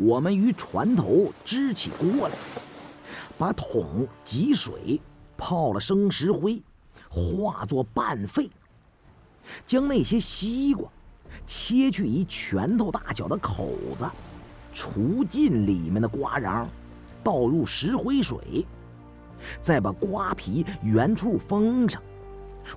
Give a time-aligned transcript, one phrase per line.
[0.00, 2.34] 我们于船头支起锅来，
[3.36, 5.00] 把桶汲水，
[5.36, 6.62] 泡了生石灰，
[7.10, 8.48] 化作半沸，
[9.66, 10.88] 将那些西瓜
[11.44, 14.08] 切去一拳头大小的口子，
[14.72, 16.68] 除尽里面的瓜瓤，
[17.24, 18.64] 倒入石灰水，
[19.60, 22.00] 再把瓜皮原处封上，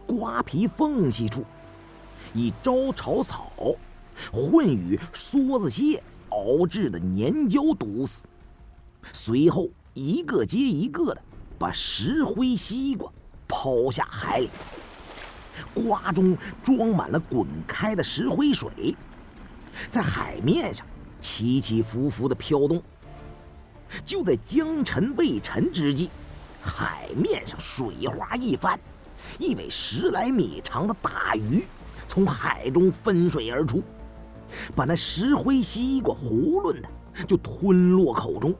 [0.07, 1.45] 瓜皮缝隙处
[2.33, 3.51] 以招潮草
[4.33, 6.01] 混与梭子蟹。
[6.31, 8.23] 熬制的粘胶毒死，
[9.13, 11.21] 随后一个接一个的
[11.59, 13.11] 把石灰西瓜
[13.47, 14.49] 抛下海里，
[15.73, 18.95] 瓜中装满了滚开的石灰水，
[19.89, 20.85] 在海面上
[21.19, 22.81] 起起伏伏的飘动。
[24.05, 26.09] 就在江沉未沉之际，
[26.61, 28.79] 海面上水花一翻，
[29.37, 31.65] 一尾十来米长的大鱼
[32.07, 33.83] 从海中分水而出。
[34.75, 36.89] 把那石灰西瓜囫囵的
[37.27, 38.55] 就吞落口中，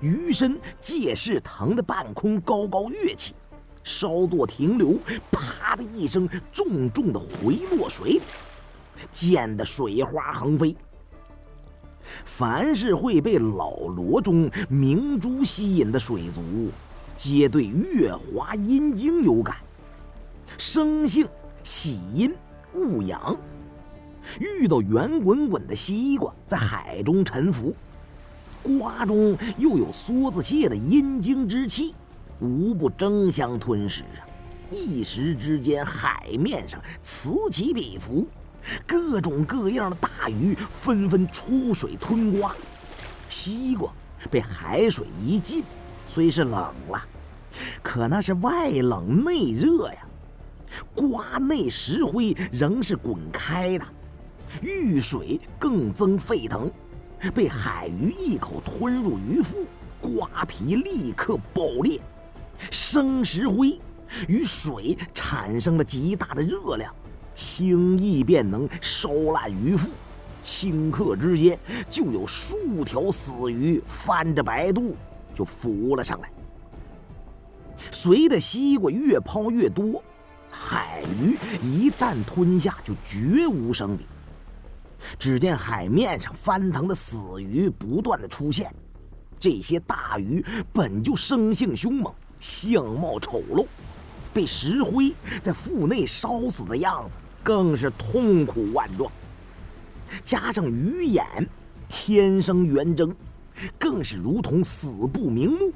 [0.00, 3.34] 鱼身借势腾的半空高高跃起，
[3.82, 4.98] 稍作停留，
[5.30, 8.20] 啪的一声，重重的回落水里，
[9.12, 10.76] 溅得水花横飞。
[12.24, 16.70] 凡是会被老罗中明珠吸引的水族，
[17.16, 19.56] 皆对月华阴经有感，
[20.56, 21.28] 生性
[21.62, 22.32] 喜阴
[22.72, 23.36] 恶阳。
[24.40, 27.74] 遇到圆滚滚的西瓜在海中沉浮，
[28.62, 31.94] 瓜中又有梭子蟹的阴精之气，
[32.40, 34.26] 无不争相吞食啊！
[34.70, 38.26] 一时之间，海面上此起彼伏，
[38.86, 42.54] 各种各样的大鱼纷纷出水吞瓜。
[43.28, 43.90] 西瓜
[44.30, 45.64] 被海水一浸，
[46.06, 47.02] 虽是冷了，
[47.82, 50.06] 可那是外冷内热呀。
[50.94, 53.86] 瓜内石灰仍是滚开的。
[54.62, 56.70] 遇水更增沸腾，
[57.34, 59.66] 被海鱼一口吞入鱼腹，
[60.00, 62.00] 瓜皮立刻爆裂，
[62.70, 63.78] 生石灰
[64.26, 66.94] 与水产生了极大的热量，
[67.34, 69.90] 轻易便能烧烂鱼腹，
[70.42, 71.58] 顷刻之间
[71.88, 74.94] 就有数条死鱼翻着白肚
[75.34, 76.30] 就浮了上来。
[77.92, 80.02] 随着西瓜越抛越多，
[80.50, 84.06] 海鱼一旦吞下就绝无生理。
[85.18, 88.72] 只见海面上翻腾的死鱼不断的出现，
[89.38, 93.66] 这些大鱼本就生性凶猛，相貌丑陋，
[94.32, 99.10] 被石灰在腹内烧死的样子更是痛苦万状。
[100.24, 101.24] 加上鱼眼
[101.88, 103.14] 天生圆睁，
[103.78, 105.72] 更是如同死不瞑目。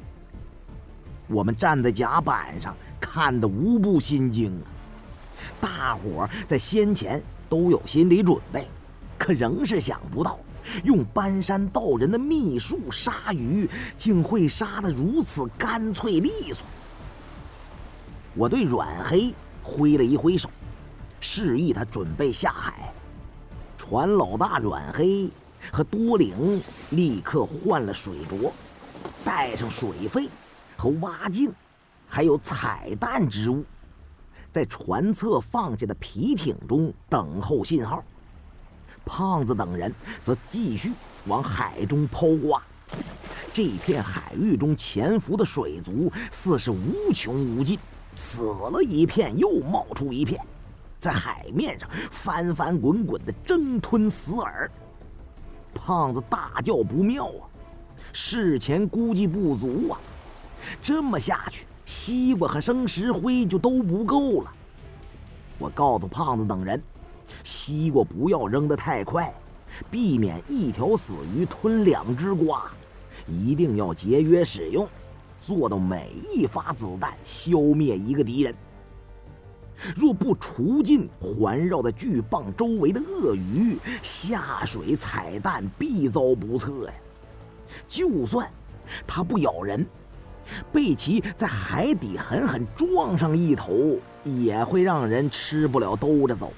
[1.28, 4.66] 我们站在甲板上看得无不心惊啊！
[5.60, 8.68] 大伙儿在先前都有心理准备。
[9.22, 10.36] 可仍是想不到，
[10.82, 16.66] 用搬山道人的秘术杀鱼，竟会杀得如此干脆利索。
[18.34, 20.50] 我对阮黑挥了一挥手，
[21.20, 22.92] 示意他准备下海。
[23.78, 25.30] 船老大阮黑
[25.70, 26.60] 和多灵
[26.90, 28.52] 立刻换了水着，
[29.24, 30.28] 带上水费
[30.76, 31.52] 和蛙镜，
[32.08, 33.64] 还有彩蛋之物，
[34.50, 38.02] 在船侧放下的皮艇中等候信号。
[39.04, 39.92] 胖子等人
[40.22, 40.92] 则继续
[41.26, 42.62] 往海中抛瓜。
[43.52, 47.78] 这片海域中潜伏的水族似是无穷无尽，
[48.14, 50.40] 死了一片又冒出一片，
[51.00, 54.68] 在海面上翻翻滚滚的争吞死饵。
[55.74, 57.48] 胖子大叫不妙啊！
[58.12, 59.98] 事前估计不足啊！
[60.82, 64.52] 这么下去，西瓜和生石灰就都不够了。
[65.58, 66.82] 我告诉胖子等人。
[67.44, 69.32] 西瓜不要扔得太快，
[69.91, 72.70] 避免一条死鱼吞两只瓜。
[73.26, 74.88] 一定要节约使用，
[75.41, 78.54] 做到每一发子弹消灭一个敌人。
[79.97, 86.93] 若不除尽环绕在巨蚌周围的鳄鱼，下水彩蛋必遭不测呀！
[87.88, 88.49] 就算
[89.06, 89.85] 它不咬人，
[90.73, 96.52] 被其在海底狠狠撞上一头，也会让人吃不了兜着走！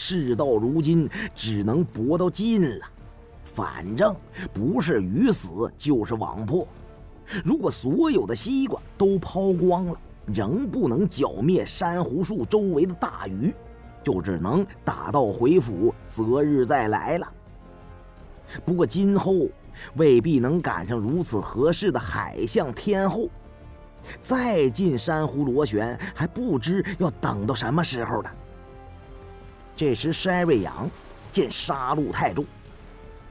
[0.00, 2.86] 事到如今，只能搏到尽了。
[3.44, 4.14] 反正
[4.54, 6.64] 不是鱼死就是网破。
[7.44, 13.52] 如果所有的西瓜都抛光了，仍不能剿灭珊瑚树周围的大鱼，
[14.04, 17.28] 就只能打道回府，择日再来了。
[18.64, 19.48] 不过今后
[19.96, 23.28] 未必能赶上如此合适的海象天候，
[24.20, 28.30] 再进珊瑚螺旋还不知要等到什么时候呢。
[29.78, 30.90] 这时，筛瑞阳
[31.30, 32.44] 见杀戮太重，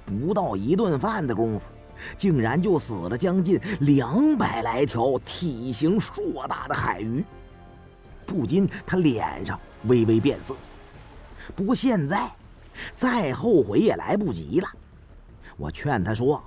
[0.05, 1.67] 不到一顿饭的功夫，
[2.15, 7.21] 竟然就死了将近两百来条体型硕大的海鱼，
[8.25, 10.55] 不禁他脸上微微变色。
[11.53, 12.31] 不过现在，
[12.95, 14.69] 再后悔也来不及了。
[15.57, 16.41] 我劝他说：“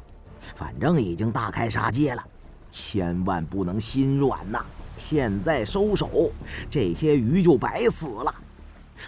[0.56, 2.24] 反正已经大开杀戒了，
[2.70, 4.64] 千万不能心软呐！
[4.96, 6.30] 现在收手，
[6.70, 8.34] 这些鱼就白死了。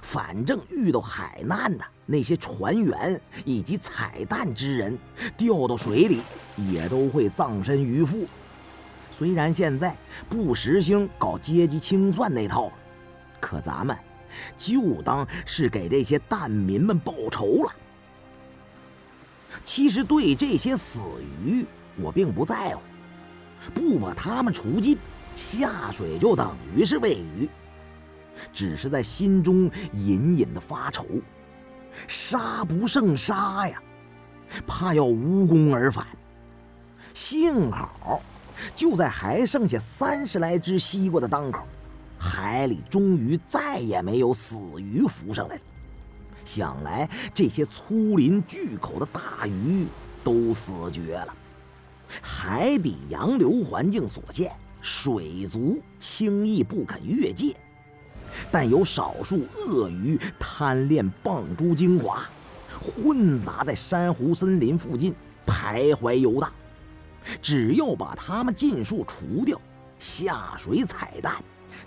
[0.01, 4.99] 反正遇到海难的那些船员以及采蛋之人，
[5.37, 6.23] 掉到水里
[6.57, 8.27] 也都会葬身鱼腹。
[9.11, 9.97] 虽然现在
[10.29, 12.73] 不实行搞阶级清算那套，
[13.41, 13.97] 可咱们……”
[14.57, 17.75] 就当是给这些蛋民们报仇了。
[19.63, 21.01] 其实对这些死
[21.45, 21.67] 鱼，
[21.97, 22.81] 我并不在乎，
[23.75, 24.97] 不把他们除尽，
[25.35, 27.47] 下水就等于是喂鱼。
[28.53, 31.07] 只是在心中隐隐的发愁，
[32.07, 33.83] 杀不胜杀呀，
[34.67, 36.07] 怕要无功而返。
[37.15, 38.21] 幸好，
[38.75, 41.63] 就在还剩下三十来只西瓜的当口。
[42.19, 45.61] 海里终于再也没有死鱼浮上来了，
[46.45, 49.87] 想来这些粗鳞巨口的大鱼
[50.23, 51.35] 都死绝了。
[52.21, 57.57] 海底洋流环境所限，水族轻易不肯越界，
[58.51, 62.23] 但有少数鳄鱼贪恋蚌珠精华，
[62.81, 65.15] 混杂在珊瑚森林附近
[65.47, 66.51] 徘徊游荡。
[67.41, 69.61] 只要把它们尽数除掉，
[69.99, 71.35] 下水采蛋。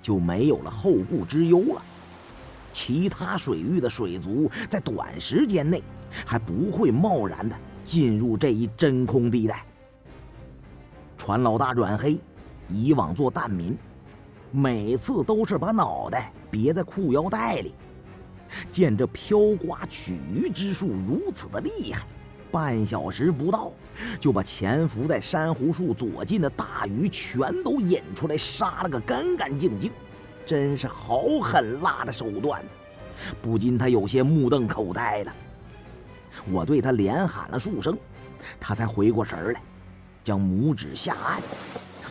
[0.01, 1.81] 就没有了后顾之忧了。
[2.71, 5.81] 其他水域的水族在短时间内
[6.25, 9.63] 还不会贸然的进入这一真空地带。
[11.17, 12.19] 船老大阮黑，
[12.67, 13.77] 以往做蛋民，
[14.51, 17.75] 每次都是把脑袋别在裤腰带里。
[18.71, 22.07] 见这飘刮取鱼之术如此的厉害，
[22.49, 23.73] 半小时不到
[24.17, 29.91] 就把潜伏在珊瑚树左近的大鱼全都引出来杀了个干干净净。
[30.45, 32.63] 真是好狠辣的手段，
[33.41, 35.33] 不禁他有些目瞪口呆了。
[36.49, 37.97] 我对他连喊了数声，
[38.57, 39.61] 他才回过神来，
[40.23, 41.41] 将拇指下按，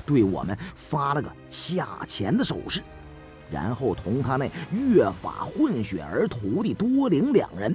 [0.05, 2.83] 对我们发了个下潜的手势，
[3.55, 7.73] 然后同他那越法混血儿徒弟多灵两人，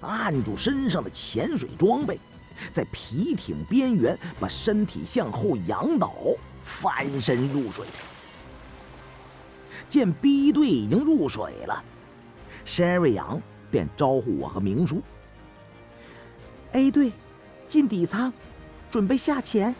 [0.00, 2.16] 按住身上的潜水装备，
[2.72, 6.14] 在皮艇边缘把身体向后仰倒，
[6.62, 7.84] 翻身入水。
[9.88, 11.82] 见 B 队已经入水了
[12.64, 15.02] ，Sherry 杨便招呼我和明叔。
[16.70, 17.10] A 队
[17.66, 18.32] 进底舱，
[18.92, 19.74] 准备下潜。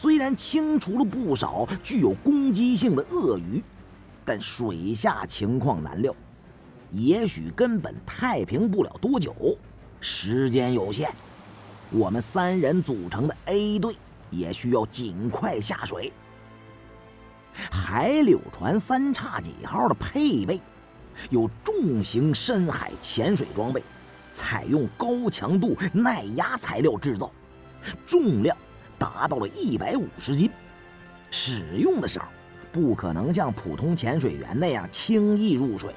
[0.00, 3.60] 虽然清除了不少具有攻击性的鳄鱼，
[4.24, 6.14] 但水下情况难料，
[6.92, 9.34] 也许根本太平不了多久。
[10.00, 11.10] 时间有限，
[11.90, 13.96] 我们三人组成的 A 队
[14.30, 16.12] 也需要尽快下水。
[17.68, 20.60] 海柳船三叉戟号的配备
[21.28, 23.82] 有重型深海潜水装备，
[24.32, 27.32] 采用高强度耐压材料制造，
[28.06, 28.56] 重量
[28.98, 30.50] 达到了一百五十斤。
[31.30, 32.26] 使用的时候
[32.72, 35.94] 不可能像普通潜水员那样轻易入水。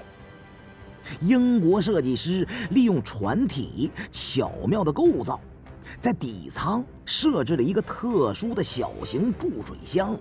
[1.19, 5.40] 英国设计师利用船体巧妙的构造，
[5.99, 10.16] 在底舱设置了一个特殊的小型注水箱。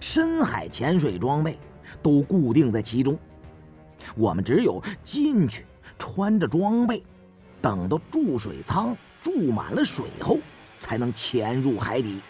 [0.00, 1.58] 深海潜水装备
[2.02, 3.18] 都固定在其中，
[4.14, 5.64] 我们只有进去
[5.98, 7.02] 穿着装备，
[7.60, 10.38] 等到注水舱注满了水后，
[10.78, 12.20] 才能潜入海底。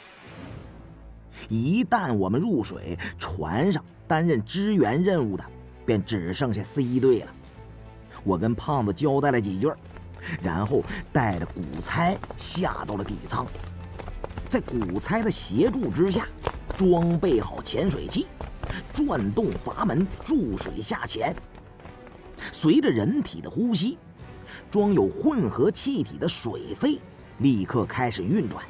[1.49, 5.45] 一旦我们入水，船上担任支援任务的
[5.85, 7.33] 便只剩下 C 队了。
[8.25, 9.71] 我跟胖子交代了几句，
[10.43, 13.47] 然后带着古猜下到了底舱，
[14.49, 16.27] 在古猜的协助之下。
[16.77, 18.27] 装备好潜水器，
[18.93, 21.35] 转动阀门注水下潜。
[22.53, 23.97] 随着人体的呼吸，
[24.71, 26.99] 装有混合气体的水肺
[27.39, 28.65] 立刻开始运转。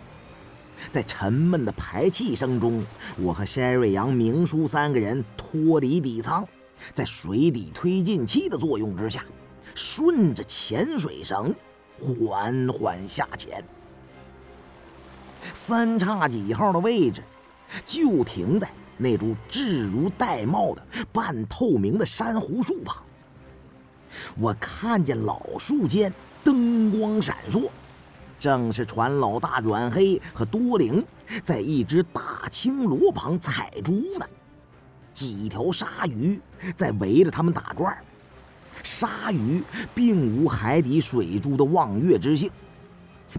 [0.91, 2.85] 在沉闷的排气声中，
[3.19, 6.47] 我和 Sherry 杨、明叔三个人脱离底舱，
[6.93, 9.25] 在水底推进器的作用之下，
[9.75, 11.55] 顺着潜水绳
[11.99, 13.65] 缓缓下潜。
[15.53, 17.23] 三叉戟号的位置。
[17.85, 20.83] 就停在那株置如玳瑁的
[21.13, 23.03] 半透明的珊瑚树旁。
[24.39, 27.69] 我看见老树间灯光闪烁，
[28.39, 31.05] 正是船老大阮黑和多灵
[31.45, 34.27] 在一只大青螺旁采珠呢。
[35.13, 36.41] 几条鲨鱼
[36.77, 37.97] 在围着他们打转
[38.83, 39.63] 鲨鱼
[39.95, 42.51] 并无海底水珠的望月之性，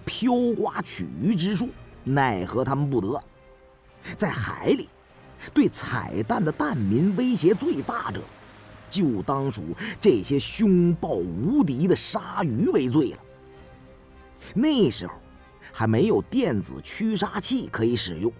[0.03, 1.69] 飘刮取鱼之术
[2.03, 3.21] 奈何他们不得。
[4.17, 4.89] 在海里，
[5.53, 8.21] 对彩蛋的蛋民威胁最大者，
[8.89, 9.61] 就当属
[10.01, 13.17] 这些凶暴无敌的鲨鱼为最了。
[14.53, 15.15] 那时候
[15.71, 18.31] 还没有电子驱杀器可以使用，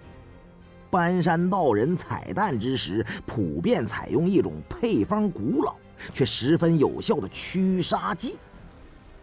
[0.90, 5.76] 搬山道人采蛋之时，普遍采用一种配方古老
[6.14, 8.38] 却十分有效的驱杀剂。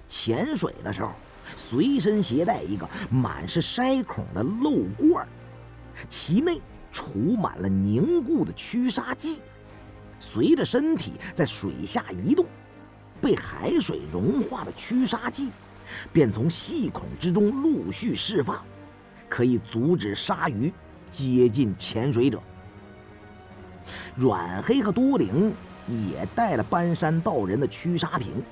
[0.06, 1.12] 潜水的时候，
[1.56, 5.26] 随身携带一个满是筛孔的漏罐，
[6.08, 6.60] 其内
[6.92, 9.42] 储满了凝固的驱杀剂，
[10.18, 12.46] 随着身体在水下移动，
[13.20, 15.50] 被海水融化的驱杀剂。
[16.12, 18.62] 便从细孔之中陆续释放，
[19.28, 20.72] 可以阻止鲨鱼
[21.10, 22.40] 接近潜水者。
[24.14, 25.52] 阮黑和多灵
[25.86, 28.42] 也带了搬山道人的驱鲨瓶，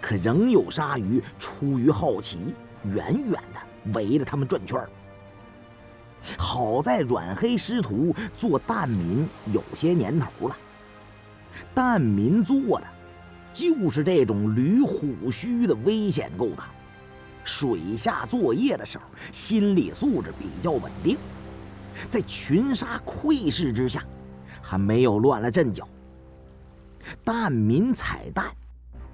[0.00, 4.78] 可仍有鲨鱼出于好奇，远远的围着他们转圈
[6.38, 10.56] 好在阮黑师徒做蛋民有些年头了，
[11.74, 12.86] 蛋民做的。
[13.54, 16.70] 就是这种驴虎须的危险够大，
[17.44, 21.16] 水下作业的时候心理素质比较稳定，
[22.10, 24.04] 在群杀窥视之下，
[24.60, 25.88] 还没有乱了阵脚。
[27.22, 28.46] 蛋民采蛋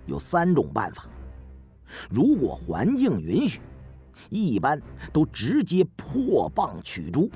[0.07, 1.05] 有三种办法，
[2.09, 3.61] 如果环境允许，
[4.31, 4.81] 一般
[5.13, 7.29] 都直接破蚌取珠；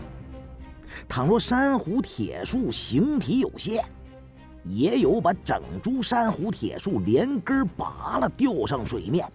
[1.06, 3.84] 倘若珊瑚铁树形体有限，
[4.64, 9.30] 也有把整株珊瑚铁树连根拔了吊上水面，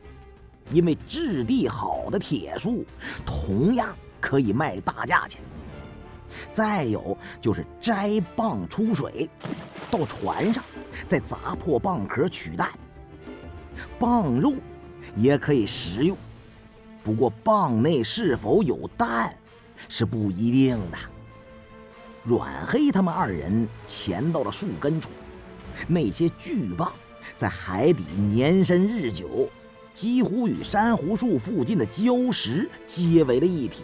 [0.72, 2.84] 因为质地好的铁树
[3.26, 5.42] 同样可以卖大价钱。
[6.52, 9.30] 再有就是摘蚌出水，
[9.90, 10.64] 到船上
[11.08, 12.70] 再砸破蚌壳取蛋，
[14.00, 14.54] 蚌肉
[15.16, 16.16] 也可以食用，
[17.04, 19.36] 不过蚌内是否有蛋
[19.88, 20.98] 是不一定的。
[22.24, 25.10] 阮黑他们二人潜到了树根处，
[25.88, 26.90] 那些巨蚌
[27.38, 29.50] 在海底年深日久，
[29.94, 33.84] 几乎与珊瑚树附近的礁石结为了一体。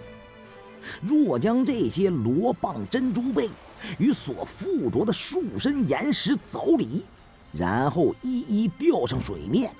[1.02, 3.50] 若将这些螺蚌珍珠贝
[3.98, 7.04] 与所附着的树身岩石凿离，
[7.52, 9.72] 然后一一吊上水面，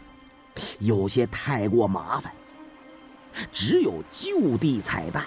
[0.80, 2.34] 有些太过麻烦。
[3.52, 5.26] 只有就地采蛋。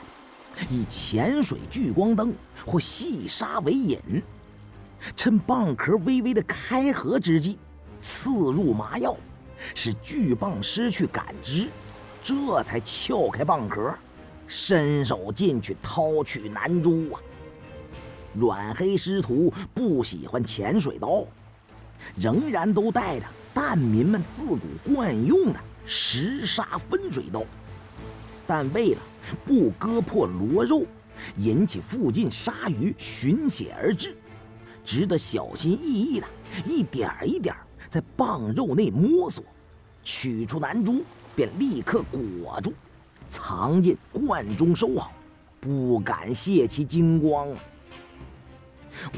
[0.68, 2.34] 以潜水聚光灯
[2.66, 3.96] 或细沙为引，
[5.16, 7.58] 趁蚌壳微微的开合之际，
[8.00, 9.16] 刺入麻药，
[9.74, 11.68] 使巨蚌失去感知，
[12.22, 13.94] 这才撬开蚌壳，
[14.46, 17.20] 伸手进去掏取南珠啊！
[18.34, 21.24] 阮黑师徒不喜欢潜水刀，
[22.16, 27.42] 仍然都带着蛋民们自古惯用的石沙分水刀，
[28.46, 29.00] 但为了。
[29.44, 30.86] 不割破螺肉，
[31.36, 34.16] 引起附近鲨鱼寻血而至，
[34.88, 36.26] 只得小心翼翼的，
[36.66, 37.54] 一点一点
[37.90, 39.44] 在蚌肉内摸索，
[40.02, 41.04] 取出南珠，
[41.36, 42.72] 便立刻裹住，
[43.28, 45.12] 藏进罐中收好，
[45.60, 47.48] 不敢泄其精光。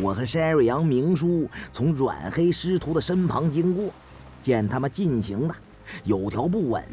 [0.01, 3.93] 我和山瑞阳明叔从阮黑师徒的身旁经过，
[4.41, 5.55] 见他们进行的
[6.03, 6.85] 有条不紊，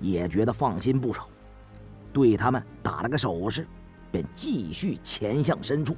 [0.00, 1.28] 也觉得放心不少。
[2.12, 3.64] 对他们打了个手势，
[4.10, 5.96] 便继续潜向深处。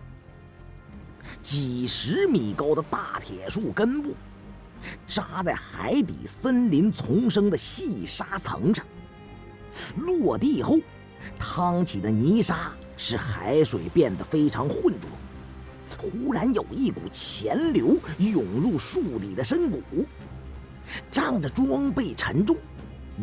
[1.42, 4.14] 几十米高的大铁树根部，
[5.06, 8.84] 扎在海底森林丛生的细沙层上。
[9.96, 10.78] 落地后，
[11.38, 15.08] 淌起的泥沙使海水变得非常浑浊。
[15.98, 19.80] 忽然有一股潜流涌入树底的深谷，
[21.10, 22.56] 仗着装备沉重，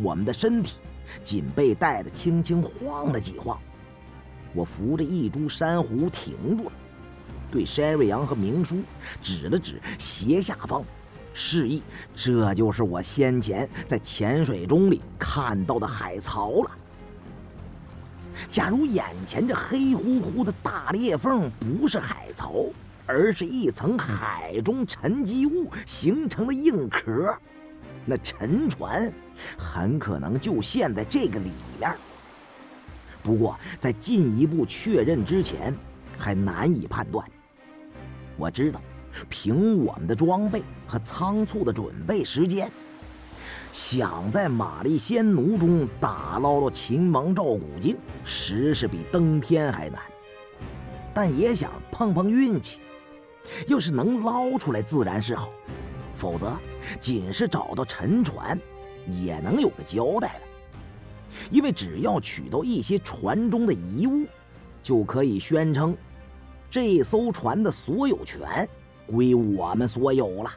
[0.02, 0.80] 我们的身体。
[1.24, 3.58] 仅被带得轻轻晃了几晃，
[4.54, 6.72] 我扶着一株珊瑚停住了，
[7.50, 8.82] 对山瑞阳和明叔
[9.20, 10.84] 指了指斜下方，
[11.32, 11.82] 示意
[12.14, 16.70] 这就是我先前在潜水钟里看到的海槽了。
[18.48, 22.66] 假如眼前这黑乎乎的大裂缝不是海槽，
[23.06, 27.36] 而是一层海中沉积物形成的硬壳。
[28.04, 29.12] 那沉船
[29.58, 31.94] 很可能就陷在这个里面。
[33.22, 35.76] 不过，在进一步确认之前，
[36.16, 37.26] 还难以判断。
[38.38, 38.80] 我知道，
[39.28, 42.70] 凭我们的装备和仓促的准备时间，
[43.72, 50.00] 想在玛丽仙奴中打捞到秦王赵古镜，实是比登天还难。
[51.12, 52.78] 但也想碰碰运气，
[53.66, 55.50] 要是能捞出来，自然是好。
[56.14, 56.56] 否则，
[57.00, 58.56] 仅是找到沉船，
[59.08, 60.40] 也能有个交代了。
[61.50, 64.26] 因为只要取到一些船中的遗物，
[64.80, 65.96] 就可以宣称
[66.70, 68.68] 这艘船的所有权
[69.06, 70.50] 归我们所有了。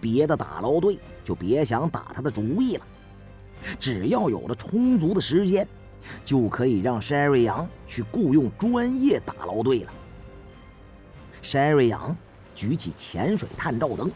[0.00, 2.86] 别的打捞队就别想打他的主意了。
[3.80, 5.66] 只要有了充足的时间，
[6.24, 9.92] 就可以让山瑞阳去雇佣专业打捞队了。
[11.42, 12.16] 山瑞阳
[12.54, 14.08] 举起潜水探照灯，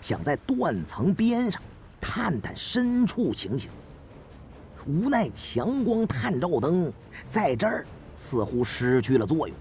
[0.00, 1.62] 想在断层边上
[2.00, 3.70] 探探深处情形。
[4.86, 6.92] 无奈强光探照灯
[7.30, 9.56] 在这儿似乎失去了作用，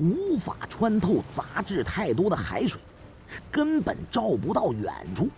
[0.00, 2.80] 无法穿透杂质太多的海水。
[3.50, 5.28] 根本照不到远处。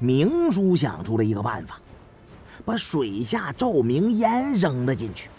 [0.00, 1.80] 明叔想出了一个办法，
[2.64, 5.30] 把水下照明烟扔了进去，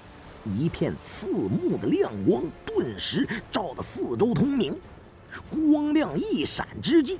[0.46, 4.78] 一片刺目的亮光顿时照得四周通明。
[5.50, 7.20] 光亮一闪之际，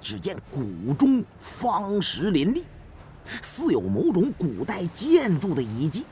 [0.00, 2.64] 只见谷中方石林立，
[3.42, 6.04] 似有某种古代建筑的遗迹。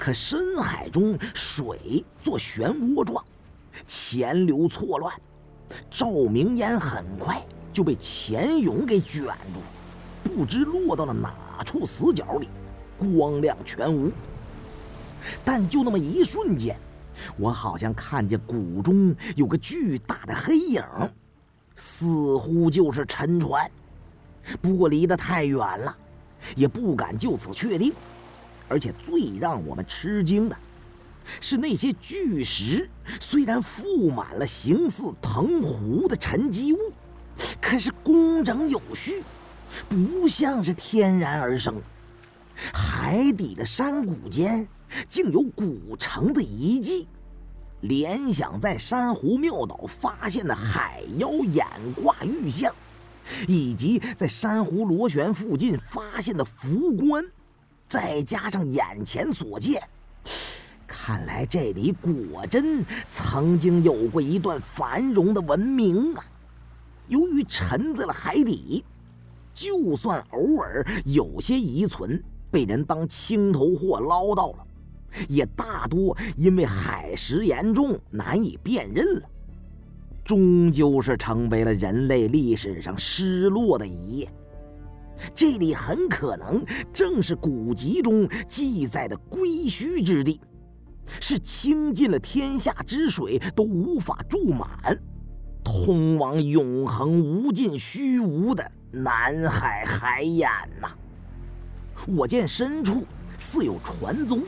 [0.00, 3.22] 可深海中水作漩涡状，
[3.86, 5.14] 潜流错乱。
[5.90, 9.60] 照明烟很快就被钱勇给卷住，
[10.24, 12.48] 不知落到了哪处死角里，
[12.96, 14.10] 光亮全无。
[15.44, 16.74] 但就那么一瞬间，
[17.36, 20.82] 我好像看见谷中有个巨大的黑影，
[21.74, 22.06] 似
[22.38, 23.70] 乎就是沉船，
[24.62, 25.94] 不过离得太远了，
[26.56, 27.92] 也不敢就此确定。
[28.70, 30.56] 而且最让我们吃惊的。
[31.40, 32.88] 是那些巨石，
[33.20, 36.78] 虽然覆满了形似藤壶的沉积物，
[37.60, 39.22] 可是工整有序，
[39.88, 41.74] 不像是天然而生。
[42.72, 44.66] 海底的山谷间
[45.08, 47.06] 竟有古城的遗迹，
[47.80, 52.74] 联想在珊瑚庙岛发现的海妖眼挂玉像，
[53.46, 57.24] 以及在珊瑚螺旋附近发现的浮棺，
[57.90, 59.82] 再加上眼前所见。
[60.86, 66.24] 看来这里果真曾经有过一段繁荣的文明啊！
[67.08, 68.84] 由于沉在了海底，
[69.52, 74.66] 就算偶尔有些遗存被人当青头货捞到了，
[75.28, 79.28] 也大多因为海蚀严重难以辨认了，
[80.24, 84.30] 终究是成为了人类历史上失落的一页。
[85.34, 90.40] 这里很可能正是古籍中记载的归墟之地。
[91.20, 94.68] 是倾尽了天下之水都无法注满，
[95.64, 100.48] 通往永恒无尽虚无的南海海眼
[100.80, 100.88] 呐！
[102.06, 103.04] 我见深处
[103.36, 104.42] 似有传宗，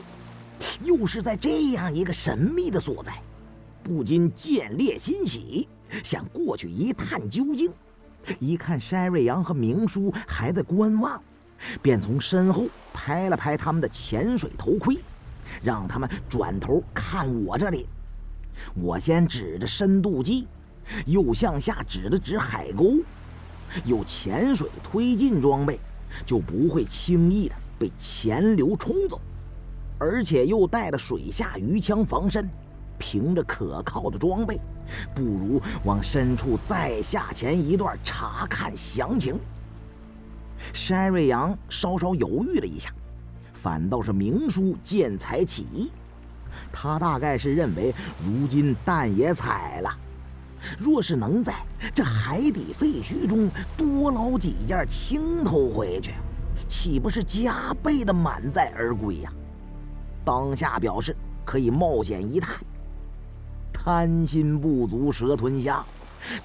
[0.83, 3.21] 又是在这样一个神秘的所在，
[3.83, 5.67] 不禁见猎欣喜，
[6.01, 7.69] 想过去一探究竟。
[8.39, 11.21] 一看山瑞阳和明叔还在观望，
[11.81, 14.97] 便从身后拍了拍他们的潜水头盔。
[15.61, 17.85] 让他们转头看我这里。
[18.75, 20.47] 我先指着深度计，
[21.05, 22.99] 又向下指了指海沟。
[23.83, 25.79] 有潜水推进装备，
[26.25, 29.19] 就不会轻易的被潜流冲走，
[29.99, 32.49] 而且又带了水下鱼枪防身。
[32.97, 34.59] 凭着可靠的装备，
[35.13, 39.39] 不如往深处再下潜一段，查看详情。
[40.73, 42.91] 山瑞阳稍稍犹豫了一下。
[43.53, 45.89] 反倒是明叔见财起意，
[46.69, 49.89] 他大概是认为如今蛋也踩了，
[50.77, 51.53] 若是能在
[51.93, 56.15] 这海底废墟中多捞几件青头回去，
[56.67, 59.31] 岂不是加倍的满载而归呀？
[60.25, 61.15] 当下表示
[61.45, 62.57] 可以冒险一探。
[63.83, 65.85] 贪心不足蛇吞象，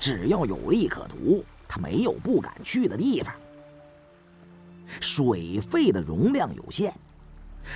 [0.01, 3.33] 只要有利可图，他没有不敢去的地方。
[5.01, 6.93] 水费的容量有限。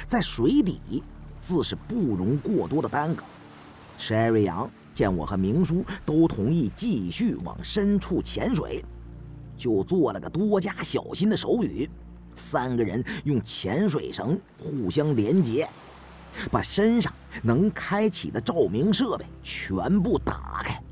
[0.08, 1.04] 在水底，
[1.38, 3.22] 自是不容过多的耽搁。
[3.96, 8.84] 山瑞阳见我和明叔都同意继续往深处潜水，
[9.56, 11.88] 就做了个多加小心的手语。
[12.34, 15.68] 三个人用潜水绳互相连接，
[16.50, 20.82] 把身上能开启的照明设备全部打开，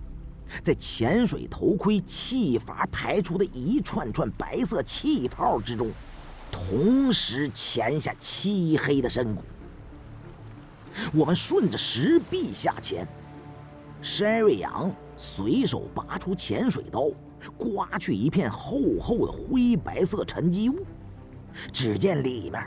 [0.62, 5.90] 在潜水头盔气阀排出的一串串白色气泡之中。
[6.52, 9.42] 同时潜下漆黑的深谷，
[11.14, 13.06] 我们顺着石壁下潜。
[14.02, 17.08] 山瑞阳随手拔出潜水刀，
[17.56, 20.84] 刮去一片厚厚的灰白色沉积物，
[21.72, 22.62] 只见里面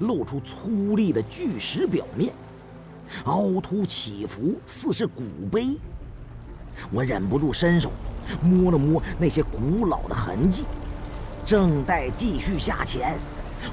[0.00, 2.32] 露出粗粝的巨石表面，
[3.24, 5.78] 凹凸起伏，似是古碑。
[6.90, 7.90] 我忍不住伸手
[8.42, 10.64] 摸了摸那些古老的痕迹，
[11.44, 13.18] 正待继续下潜，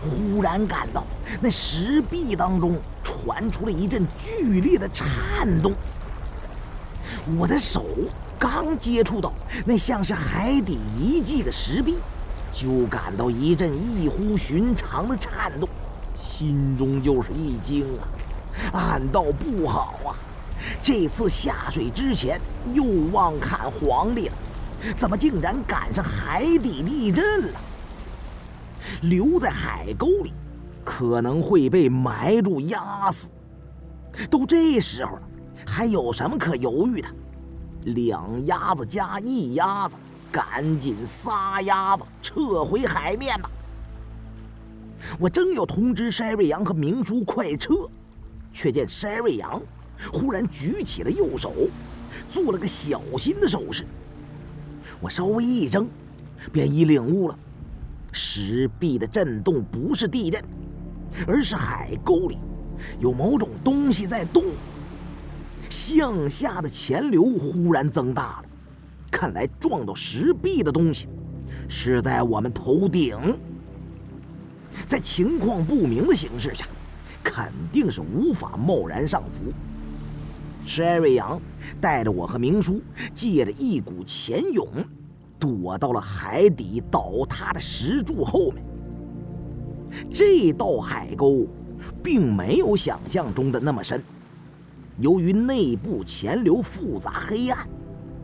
[0.01, 1.03] 忽然感到
[1.41, 5.73] 那石壁当中传出了一阵剧烈的颤动。
[7.37, 7.85] 我的手
[8.39, 9.33] 刚接触到
[9.65, 11.97] 那像是海底遗迹的石壁，
[12.53, 15.67] 就感到一阵异乎寻常的颤动，
[16.13, 18.07] 心中就是一惊啊，
[18.71, 20.13] 暗道不好啊！
[20.81, 22.39] 这次下水之前
[22.71, 24.33] 又忘看黄历了，
[24.99, 27.59] 怎么竟然赶上海底地震了？
[29.01, 30.31] 留在海沟里，
[30.85, 33.29] 可能会被埋住压死。
[34.29, 35.21] 都这时候了。
[35.65, 37.07] 还有什么可犹豫的？
[37.85, 39.95] 两鸭子加一鸭子，
[40.33, 43.47] 赶紧撒丫子撤回海面吧！
[45.19, 47.87] 我正要通知筛瑞阳和明叔快撤，
[48.51, 49.61] 却见筛瑞阳
[50.11, 51.53] 忽然举起了右手，
[52.31, 53.85] 做了个小心的手势。
[54.99, 55.87] 我稍微一怔，
[56.51, 57.37] 便已领悟了：
[58.11, 60.43] 石壁的震动不是地震，
[61.27, 62.39] 而是海沟里
[62.99, 64.45] 有某种东西在动。
[65.69, 68.45] 向下的潜流忽然增大了，
[69.23, 71.07] 看来撞到石壁的东西
[71.69, 73.17] 是在我们头顶。
[74.85, 76.65] 在情况不明的形势下，
[77.23, 79.45] 肯定是无法贸然上浮。
[80.67, 81.39] 筛瑞阳
[81.79, 82.81] 带着我和明叔，
[83.13, 84.67] 借着一股潜涌，
[85.39, 88.61] 躲到了海底倒塌的石柱后面。
[90.11, 91.47] 这道海沟
[92.03, 94.03] 并没有想象中的那么深。
[94.99, 97.65] 由于内部潜流复杂黑暗，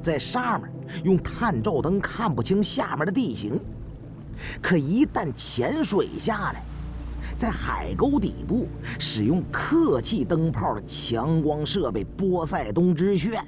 [0.01, 0.71] 在上面
[1.03, 3.59] 用探照灯看不清下面的地形。
[4.61, 6.63] 可一旦潜水下来，
[7.37, 13.45] 在海沟底部使用客气灯泡的强光设备波塞冬之炫，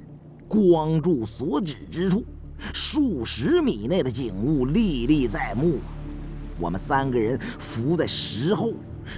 [0.48, 2.24] 光柱所指之处，
[2.72, 5.78] 数十米内的景物历历在目。
[6.58, 8.72] 我们三个人伏在石后，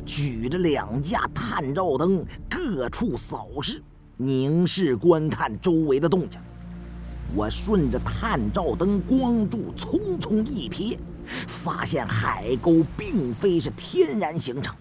[0.07, 3.83] 举着两架探照灯，各处扫视。
[4.17, 6.41] 凝视观看周围的动静，
[7.35, 10.99] 我顺着探照灯光柱匆匆一瞥，
[11.47, 14.75] 发现海沟并非是天然形成，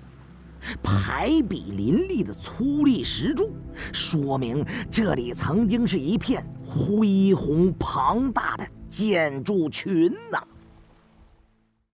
[0.82, 3.51] 排比林立的粗砾石柱，
[3.91, 10.43] 说明这里曾经是一片恢宏庞大的建筑群呐。